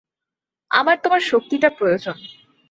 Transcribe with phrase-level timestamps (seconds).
[0.71, 2.17] আমার তোমার শক্তিটা প্রয়োজন।